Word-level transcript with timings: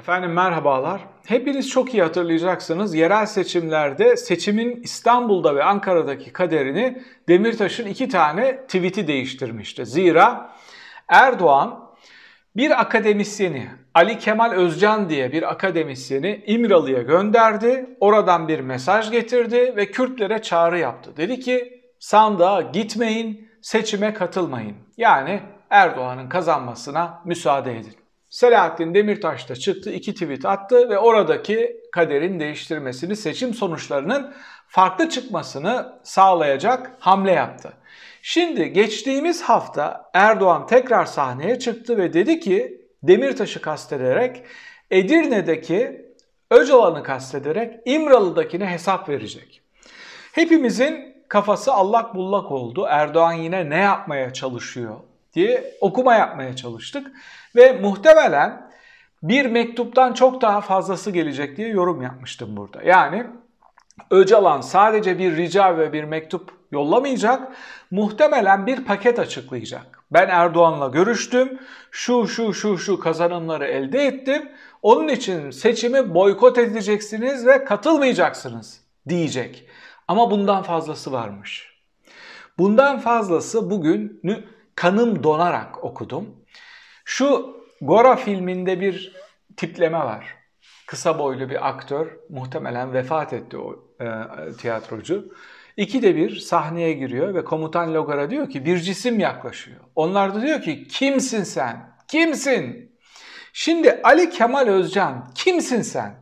Efendim 0.00 0.32
merhabalar. 0.32 1.00
Hepiniz 1.26 1.68
çok 1.68 1.94
iyi 1.94 2.02
hatırlayacaksınız. 2.02 2.94
Yerel 2.94 3.26
seçimlerde 3.26 4.16
seçimin 4.16 4.82
İstanbul'da 4.82 5.56
ve 5.56 5.64
Ankara'daki 5.64 6.32
kaderini 6.32 7.02
Demirtaş'ın 7.28 7.86
iki 7.86 8.08
tane 8.08 8.56
tweet'i 8.56 9.06
değiştirmişti. 9.06 9.86
Zira 9.86 10.52
Erdoğan 11.08 11.90
bir 12.56 12.80
akademisyeni 12.80 13.68
Ali 13.94 14.18
Kemal 14.18 14.52
Özcan 14.52 15.08
diye 15.08 15.32
bir 15.32 15.50
akademisyeni 15.50 16.44
İmralı'ya 16.46 17.02
gönderdi. 17.02 17.96
Oradan 18.00 18.48
bir 18.48 18.60
mesaj 18.60 19.10
getirdi 19.10 19.72
ve 19.76 19.90
Kürtlere 19.90 20.42
çağrı 20.42 20.78
yaptı. 20.78 21.16
Dedi 21.16 21.40
ki 21.40 21.82
sandığa 21.98 22.60
gitmeyin, 22.60 23.48
seçime 23.62 24.14
katılmayın. 24.14 24.76
Yani 24.96 25.40
Erdoğan'ın 25.70 26.28
kazanmasına 26.28 27.22
müsaade 27.24 27.78
edin. 27.78 27.99
Selahattin 28.30 28.94
Demirtaş 28.94 29.48
da 29.48 29.56
çıktı, 29.56 29.92
iki 29.92 30.14
tweet 30.14 30.44
attı 30.44 30.90
ve 30.90 30.98
oradaki 30.98 31.80
kaderin 31.92 32.40
değiştirmesini, 32.40 33.16
seçim 33.16 33.54
sonuçlarının 33.54 34.34
farklı 34.68 35.08
çıkmasını 35.08 35.98
sağlayacak 36.02 36.96
hamle 36.98 37.32
yaptı. 37.32 37.72
Şimdi 38.22 38.72
geçtiğimiz 38.72 39.42
hafta 39.42 40.10
Erdoğan 40.14 40.66
tekrar 40.66 41.04
sahneye 41.04 41.58
çıktı 41.58 41.98
ve 41.98 42.12
dedi 42.12 42.40
ki 42.40 42.80
Demirtaş'ı 43.02 43.60
kastederek 43.60 44.42
Edirne'deki 44.90 46.06
Öcalan'ı 46.50 47.02
kastederek 47.02 47.80
İmralı'dakine 47.84 48.66
hesap 48.66 49.08
verecek. 49.08 49.62
Hepimizin 50.32 51.14
kafası 51.28 51.72
allak 51.72 52.14
bullak 52.14 52.50
oldu. 52.50 52.86
Erdoğan 52.88 53.32
yine 53.32 53.70
ne 53.70 53.78
yapmaya 53.78 54.32
çalışıyor 54.32 54.96
diye 55.34 55.74
okuma 55.80 56.14
yapmaya 56.14 56.56
çalıştık. 56.56 57.12
Ve 57.56 57.72
muhtemelen 57.72 58.70
bir 59.22 59.46
mektuptan 59.46 60.12
çok 60.12 60.42
daha 60.42 60.60
fazlası 60.60 61.10
gelecek 61.10 61.56
diye 61.56 61.68
yorum 61.68 62.02
yapmıştım 62.02 62.56
burada. 62.56 62.82
Yani 62.82 63.26
Öcalan 64.10 64.60
sadece 64.60 65.18
bir 65.18 65.36
rica 65.36 65.78
ve 65.78 65.92
bir 65.92 66.04
mektup 66.04 66.50
yollamayacak, 66.72 67.52
muhtemelen 67.90 68.66
bir 68.66 68.84
paket 68.84 69.18
açıklayacak. 69.18 70.04
Ben 70.12 70.28
Erdoğan'la 70.28 70.88
görüştüm, 70.88 71.58
şu 71.90 72.28
şu 72.28 72.54
şu 72.54 72.78
şu 72.78 73.00
kazanımları 73.00 73.66
elde 73.66 74.06
ettim, 74.06 74.48
onun 74.82 75.08
için 75.08 75.50
seçimi 75.50 76.14
boykot 76.14 76.58
edeceksiniz 76.58 77.46
ve 77.46 77.64
katılmayacaksınız 77.64 78.80
diyecek. 79.08 79.68
Ama 80.08 80.30
bundan 80.30 80.62
fazlası 80.62 81.12
varmış. 81.12 81.80
Bundan 82.58 82.98
fazlası 82.98 83.70
bugün 83.70 84.20
kanım 84.74 85.22
donarak 85.22 85.84
okudum. 85.84 86.26
Şu 87.04 87.56
Gora 87.80 88.16
filminde 88.16 88.80
bir 88.80 89.16
tipleme 89.56 89.98
var. 89.98 90.34
Kısa 90.86 91.18
boylu 91.18 91.50
bir 91.50 91.68
aktör, 91.68 92.06
muhtemelen 92.28 92.92
vefat 92.92 93.32
etti 93.32 93.58
o 93.58 93.84
e, 94.00 94.06
tiyatrocu. 94.52 95.34
İkide 95.76 96.16
bir 96.16 96.36
sahneye 96.36 96.92
giriyor 96.92 97.34
ve 97.34 97.44
komutan 97.44 97.94
Logar'a 97.94 98.30
diyor 98.30 98.50
ki 98.50 98.64
bir 98.64 98.78
cisim 98.78 99.20
yaklaşıyor. 99.20 99.80
Onlar 99.94 100.34
da 100.34 100.42
diyor 100.42 100.62
ki 100.62 100.88
kimsin 100.88 101.42
sen? 101.42 101.96
Kimsin? 102.08 102.96
Şimdi 103.52 104.00
Ali 104.04 104.30
Kemal 104.30 104.66
Özcan 104.66 105.30
kimsin 105.34 105.82
sen? 105.82 106.14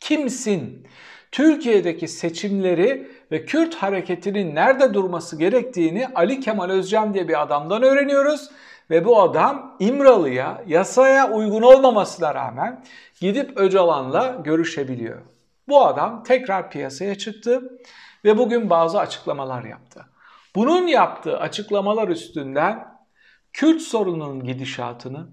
Kimsin? 0.00 0.88
Türkiye'deki 1.32 2.08
seçimleri 2.08 3.10
ve 3.32 3.44
Kürt 3.44 3.74
hareketinin 3.74 4.54
nerede 4.54 4.94
durması 4.94 5.38
gerektiğini 5.38 6.08
Ali 6.14 6.40
Kemal 6.40 6.70
Özcan 6.70 7.14
diye 7.14 7.28
bir 7.28 7.42
adamdan 7.42 7.82
öğreniyoruz. 7.82 8.50
Ve 8.90 9.04
bu 9.04 9.22
adam 9.22 9.76
İmralı'ya 9.78 10.64
yasaya 10.66 11.30
uygun 11.30 11.62
olmamasına 11.62 12.34
rağmen 12.34 12.84
gidip 13.20 13.58
Öcalan'la 13.58 14.40
görüşebiliyor. 14.44 15.18
Bu 15.68 15.86
adam 15.86 16.22
tekrar 16.22 16.70
piyasaya 16.70 17.14
çıktı 17.14 17.78
ve 18.24 18.38
bugün 18.38 18.70
bazı 18.70 18.98
açıklamalar 18.98 19.64
yaptı. 19.64 20.06
Bunun 20.56 20.86
yaptığı 20.86 21.38
açıklamalar 21.38 22.08
üstünden 22.08 22.98
Kürt 23.52 23.80
sorununun 23.80 24.44
gidişatını, 24.44 25.26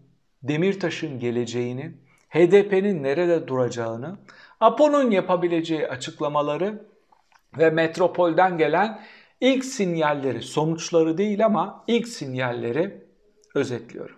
Demirtaş'ın 0.43 1.19
geleceğini, 1.19 1.91
HDP'nin 2.29 3.03
nerede 3.03 3.47
duracağını, 3.47 4.17
APO'nun 4.59 5.11
yapabileceği 5.11 5.87
açıklamaları 5.87 6.85
ve 7.57 7.69
metropolden 7.69 8.57
gelen 8.57 9.01
ilk 9.41 9.65
sinyalleri, 9.65 10.41
sonuçları 10.41 11.17
değil 11.17 11.45
ama 11.45 11.83
ilk 11.87 12.07
sinyalleri 12.07 13.05
özetliyorum. 13.55 14.15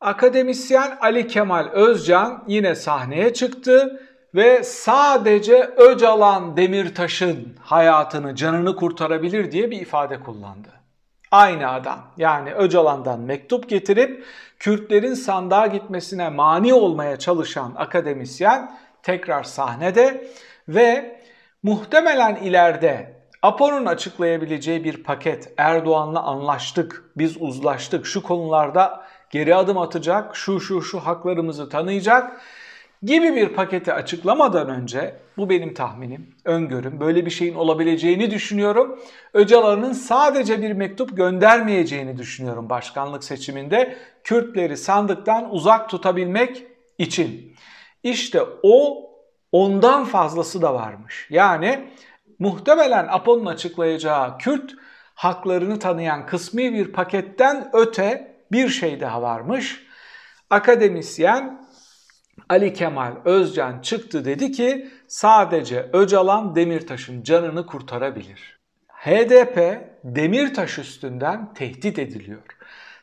Akademisyen 0.00 0.98
Ali 1.00 1.26
Kemal 1.26 1.68
Özcan 1.72 2.44
yine 2.48 2.74
sahneye 2.74 3.34
çıktı 3.34 4.00
ve 4.34 4.64
sadece 4.64 5.70
Öcalan 5.76 6.56
Demirtaş'ın 6.56 7.56
hayatını, 7.60 8.34
canını 8.34 8.76
kurtarabilir 8.76 9.52
diye 9.52 9.70
bir 9.70 9.80
ifade 9.80 10.20
kullandı. 10.20 10.75
Aynı 11.36 11.72
adam. 11.72 11.98
Yani 12.16 12.54
Öcalan'dan 12.54 13.20
mektup 13.20 13.68
getirip 13.68 14.24
Kürtlerin 14.58 15.14
sandığa 15.14 15.66
gitmesine 15.66 16.28
mani 16.28 16.74
olmaya 16.74 17.18
çalışan 17.18 17.72
akademisyen 17.76 18.78
tekrar 19.02 19.42
sahnede 19.42 20.30
ve 20.68 21.20
muhtemelen 21.62 22.36
ileride 22.36 23.16
Apo'nun 23.42 23.86
açıklayabileceği 23.86 24.84
bir 24.84 25.02
paket 25.02 25.52
Erdoğan'la 25.56 26.22
anlaştık, 26.22 27.04
biz 27.16 27.42
uzlaştık, 27.42 28.06
şu 28.06 28.22
konularda 28.22 29.04
geri 29.30 29.54
adım 29.54 29.78
atacak, 29.78 30.36
şu 30.36 30.60
şu 30.60 30.82
şu 30.82 31.00
haklarımızı 31.00 31.68
tanıyacak 31.68 32.40
gibi 33.06 33.36
bir 33.36 33.48
paketi 33.48 33.92
açıklamadan 33.92 34.68
önce 34.68 35.14
bu 35.36 35.50
benim 35.50 35.74
tahminim, 35.74 36.34
öngörüm. 36.44 37.00
Böyle 37.00 37.26
bir 37.26 37.30
şeyin 37.30 37.54
olabileceğini 37.54 38.30
düşünüyorum. 38.30 39.00
Öcalan'ın 39.34 39.92
sadece 39.92 40.62
bir 40.62 40.72
mektup 40.72 41.16
göndermeyeceğini 41.16 42.18
düşünüyorum 42.18 42.70
başkanlık 42.70 43.24
seçiminde 43.24 43.96
Kürtleri 44.24 44.76
sandıktan 44.76 45.54
uzak 45.54 45.88
tutabilmek 45.88 46.62
için. 46.98 47.56
İşte 48.02 48.42
o 48.62 49.10
ondan 49.52 50.04
fazlası 50.04 50.62
da 50.62 50.74
varmış. 50.74 51.26
Yani 51.30 51.88
muhtemelen 52.38 53.06
Apo'nun 53.10 53.46
açıklayacağı 53.46 54.38
Kürt 54.38 54.74
haklarını 55.14 55.78
tanıyan 55.78 56.26
kısmi 56.26 56.72
bir 56.72 56.92
paketten 56.92 57.70
öte 57.72 58.36
bir 58.52 58.68
şey 58.68 59.00
daha 59.00 59.22
varmış. 59.22 59.86
Akademisyen 60.50 61.66
Ali 62.48 62.72
Kemal 62.72 63.12
Özcan 63.24 63.80
çıktı 63.80 64.24
dedi 64.24 64.52
ki 64.52 64.88
sadece 65.06 65.90
Öcalan 65.92 66.56
Demirtaş'ın 66.56 67.22
canını 67.22 67.66
kurtarabilir. 67.66 68.58
HDP 68.88 69.58
Demirtaş 70.04 70.78
üstünden 70.78 71.54
tehdit 71.54 71.98
ediliyor. 71.98 72.42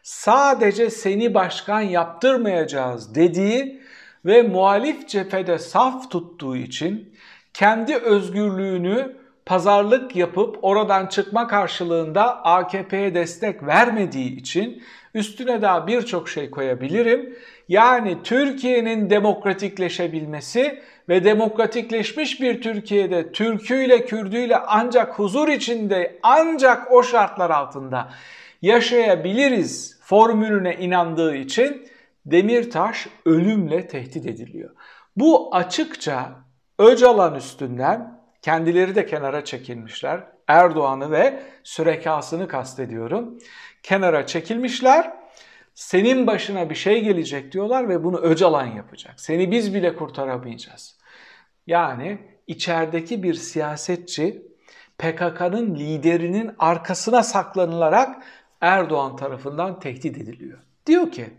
Sadece 0.04 0.90
seni 0.90 1.34
başkan 1.34 1.82
yaptırmayacağız 1.82 3.16
dediği 3.16 3.82
ve 4.26 4.42
muhalif 4.42 5.10
cephede 5.10 5.60
saf 5.60 6.12
tuttuğu 6.12 6.56
için 6.56 7.16
kendi 7.54 7.96
özgürlüğünü 7.96 9.18
pazarlık 9.46 10.16
yapıp 10.16 10.58
oradan 10.62 11.08
çıkma 11.08 11.48
karşılığında 11.48 12.44
AKP'ye 12.46 13.16
destek 13.16 13.64
vermediği 13.64 14.36
için 14.36 14.84
üstüne 15.14 15.62
daha 15.62 15.88
birçok 15.88 16.30
şey 16.30 16.50
koyabilirim. 16.50 17.38
Yani 17.74 18.18
Türkiye'nin 18.24 19.10
demokratikleşebilmesi 19.10 20.80
ve 21.10 21.24
demokratikleşmiş 21.24 22.42
bir 22.42 22.62
Türkiye'de 22.62 23.32
Türküyle 23.32 24.06
Kürdüyle 24.06 24.58
ancak 24.58 25.20
huzur 25.20 25.48
içinde 25.48 26.20
ancak 26.24 26.92
o 26.92 27.04
şartlar 27.04 27.50
altında 27.50 28.10
yaşayabiliriz 28.62 30.00
formülüne 30.02 30.76
inandığı 30.76 31.36
için 31.36 31.88
Demirtaş 32.26 33.08
ölümle 33.26 33.88
tehdit 33.88 34.26
ediliyor. 34.26 34.70
Bu 35.16 35.56
açıkça 35.56 36.30
Öcalan 36.80 37.36
üstünden 37.36 38.22
kendileri 38.42 38.96
de 38.96 39.06
kenara 39.06 39.46
çekilmişler. 39.46 40.24
Erdoğan'ı 40.48 41.12
ve 41.12 41.40
sürekasını 41.64 42.48
kastediyorum. 42.48 43.38
Kenara 43.84 44.26
çekilmişler. 44.26 45.23
Senin 45.76 46.28
başına 46.28 46.70
bir 46.70 46.76
şey 46.76 47.04
gelecek 47.04 47.52
diyorlar 47.52 47.90
ve 47.90 48.04
bunu 48.04 48.18
Öcalan 48.18 48.66
yapacak. 48.66 49.20
Seni 49.20 49.52
biz 49.52 49.74
bile 49.74 49.96
kurtaramayacağız. 49.96 50.98
Yani 51.68 52.18
içerideki 52.48 53.24
bir 53.24 53.34
siyasetçi 53.34 54.48
PKK'nın 54.98 55.76
liderinin 55.76 56.52
arkasına 56.60 57.24
saklanılarak 57.24 58.24
Erdoğan 58.62 59.16
tarafından 59.16 59.80
tehdit 59.80 60.18
ediliyor. 60.18 60.60
Diyor 60.86 61.12
ki 61.12 61.34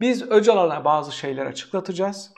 biz 0.00 0.30
Öcalan'a 0.30 0.84
bazı 0.84 1.12
şeyler 1.12 1.46
açıklatacağız. 1.46 2.32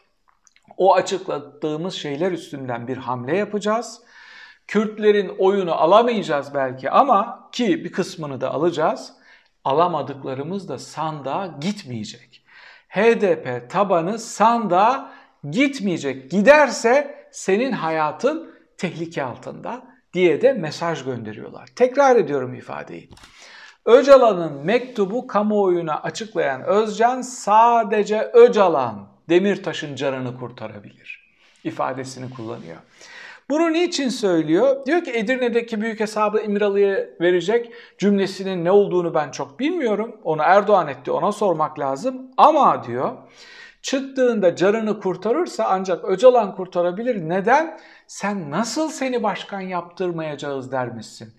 O 0.76 0.94
açıklattığımız 0.94 1.94
şeyler 1.94 2.32
üstünden 2.32 2.88
bir 2.88 2.96
hamle 2.96 3.36
yapacağız. 3.36 4.02
Kürtlerin 4.66 5.28
oyunu 5.38 5.74
alamayacağız 5.74 6.54
belki 6.54 6.90
ama 6.90 7.48
ki 7.52 7.84
bir 7.84 7.92
kısmını 7.92 8.40
da 8.40 8.54
alacağız. 8.54 9.12
Alamadıklarımız 9.64 10.68
da 10.68 10.78
sandığa 10.78 11.46
gitmeyecek. 11.46 12.44
HDP 12.88 13.70
tabanı 13.70 14.18
sandığa 14.18 15.12
gitmeyecek. 15.50 16.30
Giderse 16.30 17.28
senin 17.32 17.72
hayatın 17.72 18.54
tehlike 18.78 19.22
altında 19.22 19.82
diye 20.12 20.40
de 20.42 20.52
mesaj 20.52 21.04
gönderiyorlar. 21.04 21.66
Tekrar 21.76 22.16
ediyorum 22.16 22.54
ifadeyi. 22.54 23.10
Öcalan'ın 23.84 24.52
mektubu 24.52 25.26
kamuoyuna 25.26 26.02
açıklayan 26.02 26.62
Özcan 26.62 27.22
sadece 27.22 28.22
Öcalan 28.22 29.08
Demirtaş'ın 29.28 29.94
canını 29.94 30.38
kurtarabilir 30.38 31.30
ifadesini 31.64 32.30
kullanıyor. 32.30 32.76
Bunu 33.50 33.72
niçin 33.72 34.08
söylüyor? 34.08 34.86
Diyor 34.86 35.04
ki 35.04 35.10
Edirne'deki 35.10 35.80
büyük 35.80 36.00
hesabı 36.00 36.40
İmralı'ya 36.40 37.06
verecek 37.20 37.72
cümlesinin 37.98 38.64
ne 38.64 38.70
olduğunu 38.70 39.14
ben 39.14 39.30
çok 39.30 39.58
bilmiyorum. 39.58 40.16
Onu 40.24 40.42
Erdoğan 40.42 40.88
etti 40.88 41.10
ona 41.10 41.32
sormak 41.32 41.78
lazım. 41.78 42.30
Ama 42.36 42.84
diyor 42.84 43.12
çıktığında 43.82 44.56
canını 44.56 45.00
kurtarırsa 45.00 45.64
ancak 45.68 46.04
Öcalan 46.04 46.56
kurtarabilir. 46.56 47.28
Neden? 47.28 47.78
Sen 48.06 48.50
nasıl 48.50 48.88
seni 48.88 49.22
başkan 49.22 49.60
yaptırmayacağız 49.60 50.72
dermişsin. 50.72 51.34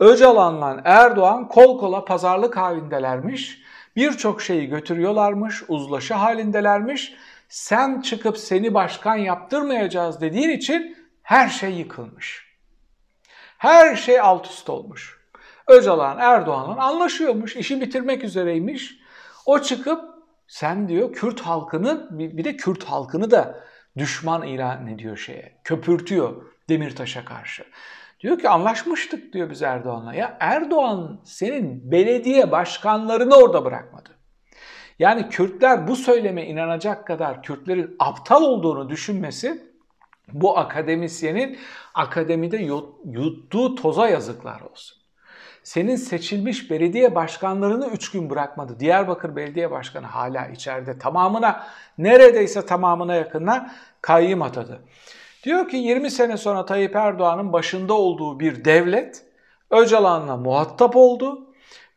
Öcalan'la 0.00 0.80
Erdoğan 0.84 1.48
kol 1.48 1.78
kola 1.78 2.04
pazarlık 2.04 2.56
halindelermiş. 2.56 3.62
Birçok 3.96 4.42
şeyi 4.42 4.68
götürüyorlarmış, 4.68 5.62
uzlaşı 5.68 6.14
halindelermiş. 6.14 7.14
Sen 7.48 8.00
çıkıp 8.00 8.38
seni 8.38 8.74
başkan 8.74 9.16
yaptırmayacağız 9.16 10.20
dediğin 10.20 10.50
için 10.50 11.03
her 11.24 11.48
şey 11.48 11.70
yıkılmış. 11.70 12.44
Her 13.58 13.96
şey 13.96 14.20
alt 14.20 14.46
üst 14.46 14.70
olmuş. 14.70 15.20
Öcalan 15.68 16.18
Erdoğan'la 16.18 16.84
anlaşıyormuş, 16.84 17.56
işi 17.56 17.80
bitirmek 17.80 18.24
üzereymiş. 18.24 18.98
O 19.46 19.58
çıkıp 19.58 20.04
sen 20.46 20.88
diyor 20.88 21.12
Kürt 21.12 21.40
halkını 21.40 22.08
bir 22.10 22.44
de 22.44 22.56
Kürt 22.56 22.84
halkını 22.84 23.30
da 23.30 23.64
düşman 23.96 24.42
ilan 24.42 24.86
ediyor 24.86 25.16
şeye. 25.16 25.60
Köpürtüyor 25.64 26.42
Demirtaş'a 26.68 27.24
karşı. 27.24 27.64
Diyor 28.20 28.38
ki 28.38 28.48
anlaşmıştık 28.48 29.32
diyor 29.32 29.50
biz 29.50 29.62
Erdoğan'la. 29.62 30.14
Ya 30.14 30.36
Erdoğan 30.40 31.20
senin 31.24 31.90
belediye 31.90 32.50
başkanlarını 32.50 33.34
orada 33.34 33.64
bırakmadı. 33.64 34.10
Yani 34.98 35.28
Kürtler 35.28 35.88
bu 35.88 35.96
söyleme 35.96 36.46
inanacak 36.46 37.06
kadar 37.06 37.42
Kürtlerin 37.42 37.96
aptal 37.98 38.42
olduğunu 38.42 38.88
düşünmesi 38.88 39.73
bu 40.32 40.58
akademisyenin 40.58 41.58
akademide 41.94 42.56
yuttuğu 43.04 43.74
toza 43.74 44.08
yazıklar 44.08 44.60
olsun. 44.60 44.98
Senin 45.62 45.96
seçilmiş 45.96 46.70
belediye 46.70 47.14
başkanlarını 47.14 47.86
3 47.86 48.10
gün 48.10 48.30
bırakmadı. 48.30 48.80
Diyarbakır 48.80 49.36
Belediye 49.36 49.70
Başkanı 49.70 50.06
hala 50.06 50.46
içeride 50.46 50.98
tamamına 50.98 51.66
neredeyse 51.98 52.66
tamamına 52.66 53.14
yakınına 53.14 53.74
kayyım 54.00 54.42
atadı. 54.42 54.80
Diyor 55.44 55.68
ki 55.68 55.76
20 55.76 56.10
sene 56.10 56.36
sonra 56.36 56.66
Tayyip 56.66 56.96
Erdoğan'ın 56.96 57.52
başında 57.52 57.94
olduğu 57.94 58.40
bir 58.40 58.64
devlet 58.64 59.22
Öcalan'la 59.70 60.36
muhatap 60.36 60.96
oldu 60.96 61.46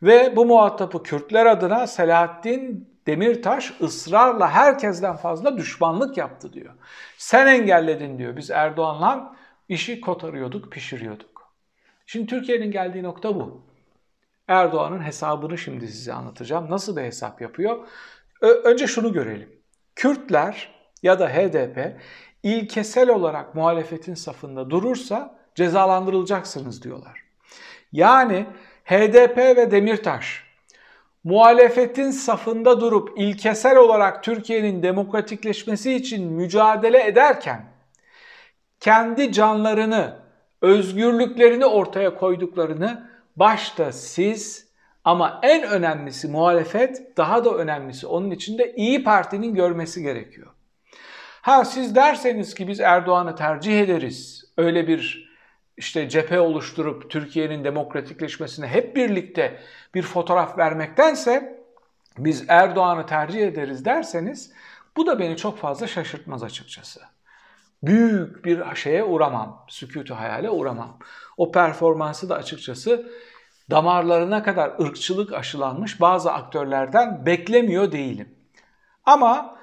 ve 0.04 0.36
bu 0.36 0.46
muhatabı 0.46 1.04
Kürtler 1.04 1.46
adına 1.46 1.88
Selahattin 1.88 2.90
Demirtaş 3.07 3.74
ısrarla 3.81 4.50
herkesten 4.50 5.15
fazla 5.15 5.57
düşmanlık 5.57 6.18
yaptı 6.18 6.54
diyor. 6.54 6.74
Sen 7.18 7.48
engelledin 7.48 8.18
diyor. 8.18 8.38
Biz 8.38 8.51
Erdoğan'la 8.51 9.36
işi 9.69 10.01
kotarıyorduk, 10.01 10.71
pişiriyorduk. 10.71 11.54
Şimdi 12.06 12.27
Türkiye'nin 12.27 12.71
geldiği 12.71 13.04
nokta 13.04 13.36
bu. 13.36 13.62
Erdoğan'ın 14.48 15.04
hesabını 15.04 15.57
şimdi 15.57 15.88
size 15.88 16.13
anlatacağım. 16.13 16.69
Nasıl 16.69 16.98
bir 16.98 17.01
hesap 17.01 17.42
yapıyor? 17.42 17.88
Önce 18.42 18.88
şunu 18.88 19.13
görelim. 19.13 19.50
Kürtler 19.95 20.75
ya 21.04 21.19
da 21.19 21.30
HDP 21.30 22.01
ilkesel 22.44 23.09
olarak 23.09 23.56
muhalefetin 23.56 24.13
safında 24.13 24.69
durursa 24.69 25.39
cezalandırılacaksınız 25.56 26.83
diyorlar. 26.83 27.24
Yani 27.92 28.45
HDP 28.86 29.38
ve 29.38 29.71
Demirtaş 29.71 30.47
muhalefetin 31.28 32.12
safında 32.12 32.82
durup 32.82 33.14
ilkesel 33.18 33.78
olarak 33.78 34.24
Türkiye'nin 34.24 34.84
demokratikleşmesi 34.84 35.94
için 35.94 36.32
mücadele 36.32 37.08
ederken 37.08 37.66
kendi 38.80 39.32
canlarını, 39.32 40.16
özgürlüklerini 40.62 41.66
ortaya 41.66 42.16
koyduklarını 42.16 43.10
başta 43.36 43.92
siz 43.92 44.68
ama 45.04 45.40
en 45.44 45.64
önemlisi 45.64 46.28
muhalefet, 46.28 47.18
daha 47.18 47.46
da 47.46 47.50
önemlisi 47.50 48.08
onun 48.08 48.32
içinde 48.32 48.74
İyi 48.76 49.04
Parti'nin 49.04 49.56
görmesi 49.56 50.02
gerekiyor. 50.02 50.48
Ha 51.42 51.66
siz 51.66 51.96
derseniz 51.96 52.56
ki 52.56 52.68
biz 52.68 52.80
Erdoğan'ı 52.80 53.36
tercih 53.36 53.82
ederiz. 53.82 54.46
Öyle 54.58 54.88
bir 54.88 55.27
işte 55.78 56.10
cephe 56.10 56.40
oluşturup 56.40 57.10
Türkiye'nin 57.10 57.64
demokratikleşmesine 57.64 58.68
hep 58.68 58.96
birlikte 58.96 59.60
bir 59.94 60.02
fotoğraf 60.02 60.58
vermektense 60.58 61.64
biz 62.18 62.46
Erdoğan'ı 62.48 63.06
tercih 63.06 63.48
ederiz 63.48 63.86
derseniz 63.86 64.52
bu 64.98 65.08
da 65.08 65.20
beni 65.20 65.38
çok 65.38 65.58
fazla 65.58 65.88
şaşırtmaz 65.88 66.44
açıkçası. 66.44 67.02
Büyük 67.84 68.46
bir 68.46 68.76
şeye 68.76 69.04
uğramam, 69.04 69.66
sükutu 69.68 70.16
hayale 70.16 70.50
uğramam. 70.50 71.00
O 71.38 71.52
performansı 71.52 72.30
da 72.30 72.36
açıkçası 72.36 73.12
damarlarına 73.72 74.44
kadar 74.44 74.74
ırkçılık 74.82 75.34
aşılanmış 75.34 76.02
bazı 76.02 76.32
aktörlerden 76.32 77.26
beklemiyor 77.26 77.92
değilim. 77.92 78.36
Ama 79.06 79.60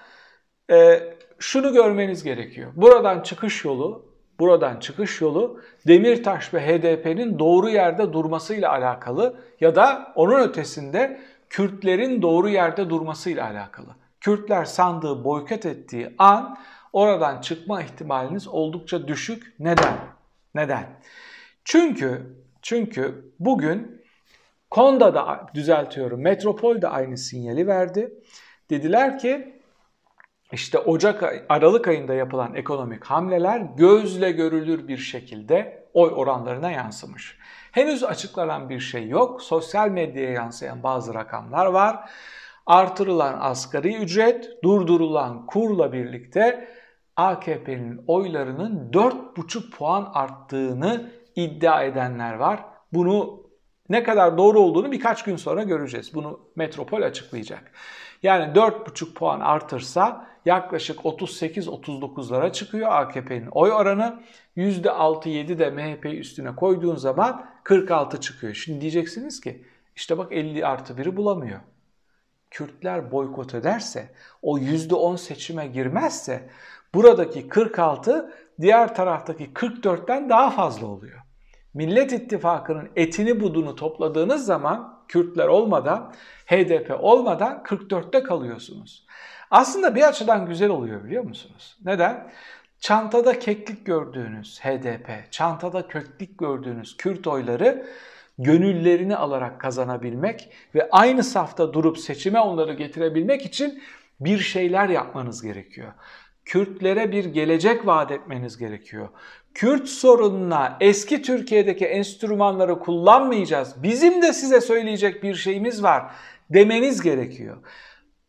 e, 0.71 1.03
şunu 1.39 1.73
görmeniz 1.73 2.25
gerekiyor. 2.25 2.73
Buradan 2.77 3.23
çıkış 3.23 3.65
yolu, 3.65 4.14
buradan 4.39 4.81
çıkış 4.81 5.21
yolu 5.21 5.61
Demirtaş 5.87 6.55
ve 6.55 6.61
HDP'nin 6.61 7.39
doğru 7.39 7.69
yerde 7.69 8.13
durmasıyla 8.13 8.71
alakalı 8.71 9.37
ya 9.61 9.75
da 9.75 10.13
onun 10.15 10.41
ötesinde 10.41 11.21
Kürtlerin 11.51 12.23
doğru 12.23 12.49
yerde 12.49 12.91
durmasıyla 12.91 13.47
alakalı. 13.47 13.89
Kürtler 14.21 14.65
sandığı 14.65 15.25
boykot 15.25 15.67
ettiği 15.67 16.15
an 16.19 16.59
oradan 16.93 17.41
çıkma 17.41 17.83
ihtimaliniz 17.83 18.49
oldukça 18.49 19.09
düşük. 19.09 19.55
Neden? 19.59 19.99
Neden? 20.55 20.87
Çünkü 21.65 22.37
çünkü 22.63 23.33
bugün 23.39 24.05
Konda 24.75 25.15
da 25.15 25.47
düzeltiyorum. 25.55 26.21
Metropol 26.21 26.83
de 26.83 26.89
aynı 26.89 27.19
sinyali 27.19 27.67
verdi. 27.67 28.15
Dediler 28.71 29.19
ki 29.19 29.54
işte 30.55 30.79
Ocak 30.79 31.45
Aralık 31.49 31.89
ayında 31.89 32.15
yapılan 32.15 32.55
ekonomik 32.55 33.05
hamleler 33.05 33.61
gözle 33.61 34.33
görülür 34.33 34.89
bir 34.89 34.97
şekilde 34.97 35.87
oy 35.95 36.13
oranlarına 36.17 36.71
yansımış. 36.71 37.39
Henüz 37.73 38.05
açıklanan 38.05 38.69
bir 38.69 38.81
şey 38.81 39.09
yok. 39.09 39.43
Sosyal 39.43 39.89
medyaya 39.89 40.31
yansıyan 40.31 40.83
bazı 40.83 41.15
rakamlar 41.15 41.67
var. 41.67 42.11
Artırılan 42.67 43.39
asgari 43.41 43.97
ücret, 43.97 44.63
durdurulan 44.63 45.47
kurla 45.47 45.93
birlikte 45.93 46.69
AKP'nin 47.17 48.05
oylarının 48.07 48.91
4,5 48.93 49.71
puan 49.71 50.11
arttığını 50.15 51.11
iddia 51.37 51.83
edenler 51.83 52.35
var. 52.35 52.65
Bunu 52.93 53.45
ne 53.89 54.03
kadar 54.03 54.39
doğru 54.39 54.61
olduğunu 54.61 54.93
birkaç 54.93 55.25
gün 55.25 55.37
sonra 55.37 55.63
göreceğiz. 55.63 56.15
Bunu 56.15 56.41
Metropol 56.57 57.03
açıklayacak. 57.03 57.73
Yani 58.25 58.55
4,5 58.55 59.15
puan 59.15 59.41
artırsa 59.41 60.27
yaklaşık 60.45 60.99
38-39'lara 60.99 62.53
çıkıyor 62.53 62.93
AKP'nin 62.93 63.47
oy 63.47 63.73
oranı. 63.73 64.23
%6-7 64.57 65.59
de 65.59 65.71
MHP 65.71 66.07
üstüne 66.07 66.57
koyduğun 66.57 66.97
zaman 66.97 67.47
46 67.65 68.21
çıkıyor. 68.21 68.55
Şimdi 68.55 68.81
diyeceksiniz 68.81 69.41
ki 69.41 69.65
işte 69.97 70.19
bak 70.19 70.33
50 70.33 70.67
artı 70.67 70.95
1'i 70.95 71.17
bulamıyor. 71.17 71.61
Kürtler 72.51 73.13
boykot 73.13 73.55
ederse, 73.55 74.11
o 74.43 74.59
%10 74.59 75.19
seçime 75.19 75.67
girmezse 75.67 76.49
buradaki 76.95 77.49
46 77.49 78.33
diğer 78.61 78.95
taraftaki 78.95 79.53
44'ten 79.53 80.29
daha 80.29 80.51
fazla 80.51 80.87
oluyor. 80.87 81.19
Millet 81.75 82.13
İttifakı'nın 82.13 82.89
etini 82.97 83.41
budunu 83.41 83.77
topladığınız 83.77 84.47
zaman 84.47 84.94
Kürtler 85.09 85.47
olmadan, 85.47 86.15
HDP 86.47 86.97
olmadan 87.01 87.63
44'te 87.65 88.23
kalıyorsunuz. 88.23 89.07
Aslında 89.51 89.95
bir 89.95 90.09
açıdan 90.09 90.47
güzel 90.47 90.71
oluyor 90.71 91.05
biliyor 91.05 91.25
musunuz? 91.25 91.77
Neden? 91.85 92.31
Çantada 92.79 93.39
keklik 93.39 93.87
gördüğünüz 93.87 94.61
HDP, 94.61 95.33
çantada 95.33 95.89
köklik 95.89 96.39
gördüğünüz 96.39 96.97
Kürt 96.97 97.27
oyları 97.27 97.87
gönüllerini 98.39 99.17
alarak 99.17 99.61
kazanabilmek 99.61 100.53
ve 100.75 100.89
aynı 100.91 101.25
safta 101.25 101.73
durup 101.73 101.99
seçime 101.99 102.41
onları 102.41 102.75
getirebilmek 102.75 103.47
için 103.47 103.83
bir 104.21 104.39
şeyler 104.39 104.89
yapmanız 104.89 105.43
gerekiyor. 105.43 105.93
Kürtlere 106.45 107.13
bir 107.13 107.25
gelecek 107.25 107.87
vaat 107.87 108.11
etmeniz 108.11 108.59
gerekiyor. 108.59 109.09
Kürt 109.55 109.89
sorununa 109.89 110.77
eski 110.81 111.23
Türkiye'deki 111.23 111.85
enstrümanları 111.85 112.79
kullanmayacağız. 112.79 113.83
Bizim 113.83 114.23
de 114.23 114.33
size 114.33 114.61
söyleyecek 114.61 115.23
bir 115.23 115.35
şeyimiz 115.35 115.83
var 115.83 116.11
demeniz 116.51 117.03
gerekiyor. 117.03 117.57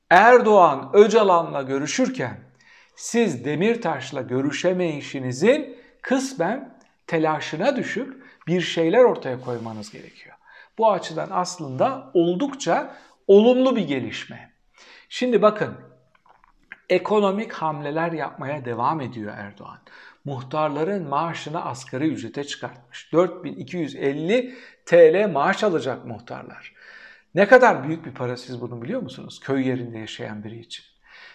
Erdoğan 0.10 0.89
Öcalan'la 0.93 1.62
görüşürken 1.62 2.38
siz 2.95 3.45
Demirtaş'la 3.45 4.22
görüşemeyişinizin 4.22 5.77
kısmen 6.01 6.77
telaşına 7.07 7.75
düşüp 7.75 8.25
bir 8.48 8.62
şeyler 8.62 9.03
ortaya 9.03 9.41
koymanız 9.41 9.91
gerekiyor. 9.91 10.36
Bu 10.77 10.91
açıdan 10.91 11.27
aslında 11.31 12.12
oldukça 12.13 12.95
olumlu 13.27 13.75
bir 13.75 13.88
gelişme. 13.88 14.51
Şimdi 15.10 15.41
bakın 15.41 15.75
ekonomik 16.89 17.54
hamleler 17.54 18.12
yapmaya 18.12 18.65
devam 18.65 19.01
ediyor 19.01 19.34
Erdoğan. 19.38 19.80
Muhtarların 20.25 21.08
maaşını 21.08 21.65
asgari 21.65 22.08
ücrete 22.08 22.44
çıkartmış. 22.44 23.13
4250 23.13 24.56
TL 24.86 25.30
maaş 25.32 25.63
alacak 25.63 26.06
muhtarlar. 26.06 26.74
Ne 27.36 27.48
kadar 27.48 27.88
büyük 27.88 28.06
bir 28.06 28.12
para 28.12 28.38
siz 28.38 28.62
bunu 28.62 28.82
biliyor 28.82 29.01
musunuz? 29.01 29.39
Köy 29.39 29.68
yerinde 29.68 29.98
yaşayan 29.98 30.44
biri 30.44 30.60
için. 30.60 30.86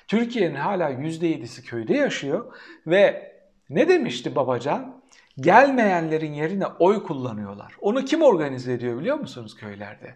Türkiye'nin 0.08 0.54
hala 0.54 0.90
%7'si 0.90 1.64
köyde 1.64 1.94
yaşıyor 1.94 2.54
ve 2.86 3.32
ne 3.70 3.88
demişti 3.88 4.34
Babacan? 4.34 5.00
Gelmeyenlerin 5.40 6.32
yerine 6.32 6.66
oy 6.66 7.02
kullanıyorlar. 7.02 7.76
Onu 7.80 8.04
kim 8.04 8.22
organize 8.22 8.72
ediyor 8.72 9.00
biliyor 9.00 9.16
musunuz 9.16 9.56
köylerde? 9.56 10.14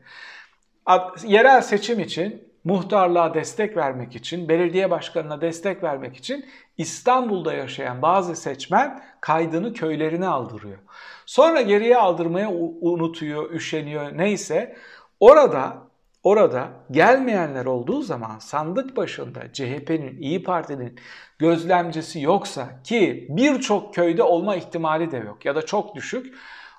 Yerel 1.26 1.62
seçim 1.62 2.00
için, 2.00 2.53
muhtarlığa 2.64 3.34
destek 3.34 3.76
vermek 3.76 4.16
için, 4.16 4.48
belediye 4.48 4.90
başkanına 4.90 5.40
destek 5.40 5.82
vermek 5.82 6.16
için 6.16 6.44
İstanbul'da 6.78 7.52
yaşayan 7.52 8.02
bazı 8.02 8.36
seçmen 8.36 9.02
kaydını 9.20 9.72
köylerine 9.72 10.26
aldırıyor. 10.26 10.78
Sonra 11.26 11.60
geriye 11.60 11.96
aldırmaya 11.96 12.50
unutuyor, 12.80 13.50
üşeniyor 13.50 14.18
neyse. 14.18 14.76
Orada 15.20 15.76
orada 16.22 16.68
gelmeyenler 16.90 17.64
olduğu 17.66 18.02
zaman 18.02 18.38
sandık 18.38 18.96
başında 18.96 19.52
CHP'nin, 19.52 20.16
İyi 20.22 20.42
Parti'nin 20.42 20.98
gözlemcisi 21.38 22.20
yoksa 22.20 22.82
ki 22.84 23.26
birçok 23.30 23.94
köyde 23.94 24.22
olma 24.22 24.56
ihtimali 24.56 25.10
de 25.10 25.16
yok 25.16 25.44
ya 25.44 25.54
da 25.54 25.62
çok 25.66 25.94
düşük. 25.94 26.34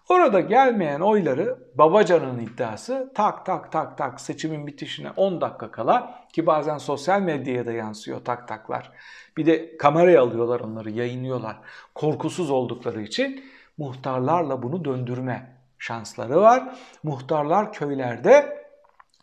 Orada 0.10 0.40
gelmeyen 0.40 1.00
oyları 1.00 1.60
Babacan'ın 1.76 2.40
iddiası 2.40 3.12
tak 3.16 3.46
tak 3.46 3.72
tak 3.72 3.98
tak 3.98 4.22
seçimin 4.22 4.68
bitişine 4.68 5.12
10 5.12 5.42
dakika 5.42 5.72
kala 5.72 6.26
ki 6.34 6.46
bazen 6.46 6.78
sosyal 6.78 7.22
medyaya 7.22 7.66
da 7.66 7.72
yansıyor 7.72 8.26
tak 8.26 8.48
taklar. 8.48 8.92
Bir 9.38 9.46
de 9.46 9.78
kameraya 9.78 10.22
alıyorlar 10.22 10.60
onları 10.60 10.92
yayınlıyorlar. 10.92 11.58
Korkusuz 11.96 12.52
oldukları 12.52 13.02
için 13.02 13.44
muhtarlarla 13.78 14.64
bunu 14.64 14.86
döndürme 14.86 15.58
şansları 15.80 16.42
var. 16.42 16.76
Muhtarlar 17.04 17.74
köylerde 17.74 18.66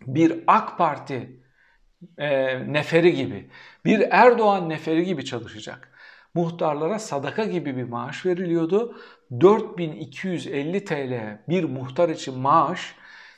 bir 0.07 0.45
AK 0.47 0.79
Parti 0.79 1.43
e, 2.19 2.59
neferi 2.73 3.15
gibi, 3.15 3.51
bir 3.85 4.09
Erdoğan 4.11 4.69
neferi 4.69 5.05
gibi 5.05 5.25
çalışacak. 5.25 5.89
Muhtarlara 6.35 6.99
sadaka 6.99 7.45
gibi 7.45 7.77
bir 7.77 7.85
maaş 7.85 8.27
veriliyordu. 8.27 8.97
4250 9.41 10.85
TL 10.85 11.39
bir 11.49 11.65
muhtar 11.65 12.09
için 12.09 12.39
maaş 12.39 12.95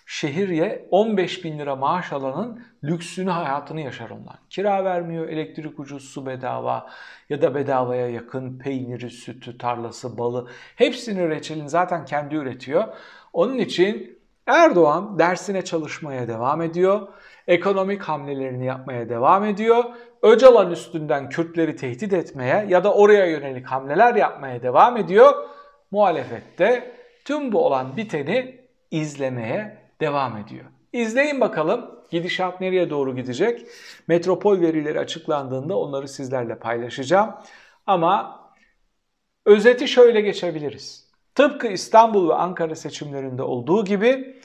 şehirye 0.07 0.89
15 0.91 1.45
bin 1.45 1.59
lira 1.59 1.77
maaş 1.77 2.13
alanın 2.13 2.65
lüksünü 2.85 3.31
hayatını 3.31 3.81
yaşar 3.81 4.11
onlar. 4.11 4.39
Kira 4.51 4.85
vermiyor, 4.85 5.29
elektrik 5.29 5.81
ucuz, 5.81 6.05
su 6.05 6.27
bedava 6.27 6.91
ya 7.29 7.43
da 7.43 7.55
bedavaya 7.55 8.09
yakın 8.09 8.59
peyniri, 8.59 9.11
sütü, 9.11 9.59
tarlası, 9.59 10.19
balı 10.19 10.49
hepsini 10.77 11.29
reçelin 11.29 11.67
zaten 11.67 12.05
kendi 12.05 12.35
üretiyor. 12.35 12.85
Onun 13.33 13.59
için 13.59 14.19
Erdoğan 14.47 15.19
dersine 15.19 15.65
çalışmaya 15.65 16.29
devam 16.29 16.63
ediyor. 16.63 17.09
Ekonomik 17.47 18.03
hamlelerini 18.03 18.67
yapmaya 18.67 19.09
devam 19.09 19.45
ediyor. 19.45 19.85
Öcalan 20.23 20.71
üstünden 20.71 21.29
Kürtleri 21.29 21.77
tehdit 21.77 22.13
etmeye 22.13 22.67
ya 22.69 22.85
da 22.85 22.95
oraya 22.95 23.27
yönelik 23.27 23.67
hamleler 23.67 24.15
yapmaya 24.15 24.63
devam 24.63 24.97
ediyor. 24.97 25.35
Muhalefette 25.95 26.95
tüm 27.25 27.53
bu 27.53 27.67
olan 27.67 27.97
biteni 27.97 28.61
izlemeye 28.91 29.79
devam 30.01 30.37
ediyor. 30.37 30.65
İzleyin 30.93 31.41
bakalım 31.41 31.91
gidişat 32.11 32.61
nereye 32.61 32.91
doğru 32.91 33.17
gidecek. 33.17 33.67
Metropol 34.09 34.61
verileri 34.61 35.01
açıklandığında 35.01 35.79
onları 35.79 36.09
sizlerle 36.09 36.59
paylaşacağım. 36.59 37.35
Ama 37.87 38.41
özeti 39.47 39.89
şöyle 39.89 40.21
geçebiliriz. 40.21 41.11
Tıpkı 41.35 41.67
İstanbul 41.67 42.29
ve 42.29 42.35
Ankara 42.35 42.75
seçimlerinde 42.75 43.43
olduğu 43.43 43.85
gibi 43.85 44.37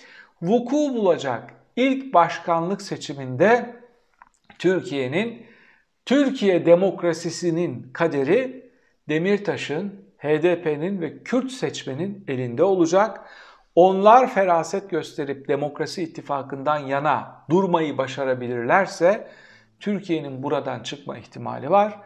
vuku 0.41 0.75
bulacak 0.75 1.53
ilk 1.75 2.13
başkanlık 2.13 2.81
seçiminde 2.81 3.75
Türkiye'nin 4.59 5.45
Türkiye 6.05 6.65
demokrasisinin 6.65 7.89
kaderi 7.93 8.71
Demirtaş'ın, 9.09 10.08
HDP'nin 10.19 11.01
ve 11.01 11.23
Kürt 11.23 11.51
seçmenin 11.51 12.23
elinde 12.27 12.63
olacak. 12.63 13.21
Onlar 13.75 14.33
feraset 14.33 14.89
gösterip 14.89 15.47
demokrasi 15.47 16.03
ittifakından 16.03 16.77
yana 16.77 17.45
durmayı 17.49 17.97
başarabilirlerse 17.97 19.27
Türkiye'nin 19.79 20.43
buradan 20.43 20.79
çıkma 20.79 21.17
ihtimali 21.17 21.69
var. 21.69 21.99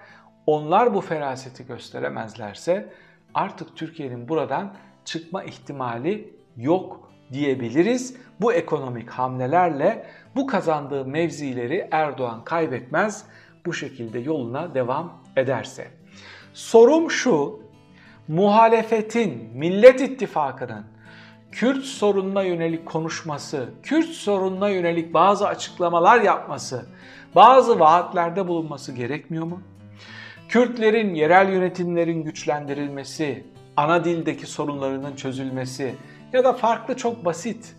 Onlar 0.45 0.93
bu 0.93 1.01
feraseti 1.01 1.67
gösteremezlerse 1.67 2.93
artık 3.33 3.77
Türkiye'nin 3.77 4.29
buradan 4.29 4.73
çıkma 5.05 5.43
ihtimali 5.43 6.33
yok 6.57 7.11
diyebiliriz. 7.33 8.17
Bu 8.41 8.53
ekonomik 8.53 9.09
hamlelerle 9.09 10.05
bu 10.35 10.47
kazandığı 10.47 11.05
mevzileri 11.05 11.87
Erdoğan 11.91 12.43
kaybetmez 12.43 13.25
bu 13.65 13.73
şekilde 13.73 14.19
yoluna 14.19 14.73
devam 14.73 15.23
ederse. 15.37 15.87
Sorum 16.53 17.11
şu, 17.11 17.62
muhalefetin, 18.27 19.49
Millet 19.53 20.01
İttifakı'nın 20.01 20.85
Kürt 21.51 21.83
sorununa 21.83 22.43
yönelik 22.43 22.85
konuşması, 22.85 23.69
Kürt 23.83 24.09
sorununa 24.09 24.69
yönelik 24.69 25.13
bazı 25.13 25.47
açıklamalar 25.47 26.21
yapması, 26.21 26.85
bazı 27.35 27.79
vaatlerde 27.79 28.47
bulunması 28.47 28.91
gerekmiyor 28.91 29.45
mu? 29.45 29.61
Kürtlerin 30.49 31.15
yerel 31.15 31.49
yönetimlerin 31.49 32.23
güçlendirilmesi, 32.23 33.43
ana 33.77 34.05
dildeki 34.05 34.47
sorunlarının 34.47 35.15
çözülmesi 35.15 35.95
ya 36.33 36.43
da 36.43 36.53
farklı 36.53 36.97
çok 36.97 37.25
basit, 37.25 37.75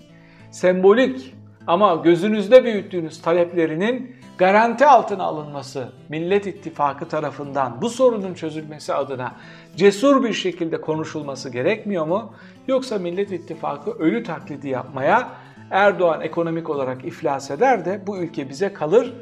sembolik 0.50 1.34
ama 1.66 1.94
gözünüzde 1.94 2.64
büyüttüğünüz 2.64 3.22
taleplerinin 3.22 4.16
garanti 4.38 4.86
altına 4.86 5.24
alınması 5.24 5.88
Millet 6.08 6.46
İttifakı 6.46 7.08
tarafından 7.08 7.82
bu 7.82 7.90
sorunun 7.90 8.34
çözülmesi 8.34 8.94
adına 8.94 9.34
cesur 9.76 10.24
bir 10.24 10.32
şekilde 10.32 10.80
konuşulması 10.80 11.50
gerekmiyor 11.50 12.06
mu? 12.06 12.34
Yoksa 12.68 12.98
Millet 12.98 13.32
İttifakı 13.32 13.90
ölü 13.90 14.22
taklidi 14.22 14.68
yapmaya 14.68 15.28
Erdoğan 15.70 16.20
ekonomik 16.20 16.70
olarak 16.70 17.04
iflas 17.04 17.50
eder 17.50 17.84
de 17.84 18.02
bu 18.06 18.18
ülke 18.18 18.48
bize 18.48 18.72
kalır 18.72 19.14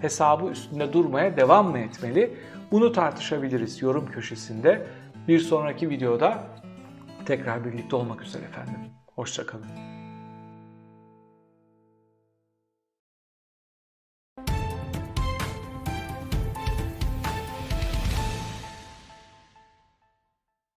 hesabı 0.00 0.50
üstünde 0.50 0.92
durmaya 0.92 1.36
devam 1.36 1.70
mı 1.70 1.78
etmeli? 1.78 2.36
Bunu 2.72 2.92
tartışabiliriz 2.92 3.82
yorum 3.82 4.06
köşesinde. 4.06 4.86
Bir 5.28 5.38
sonraki 5.38 5.90
videoda 5.90 6.44
tekrar 7.26 7.64
birlikte 7.64 7.96
olmak 7.96 8.22
üzere 8.22 8.44
efendim. 8.44 8.78
Hoşçakalın. 9.14 10.01